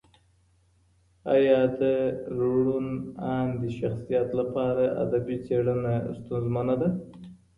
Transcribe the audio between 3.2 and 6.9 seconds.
اندي شخصیت لپاره ادبي څېړنه ستونزمنه ده؟